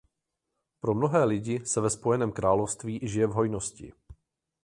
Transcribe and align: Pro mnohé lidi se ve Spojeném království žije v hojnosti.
Pro 0.79 0.93
mnohé 0.93 1.23
lidi 1.25 1.61
se 1.65 1.81
ve 1.81 1.89
Spojeném 1.89 2.31
království 2.31 2.99
žije 3.03 3.27
v 3.27 3.31
hojnosti. 3.31 3.93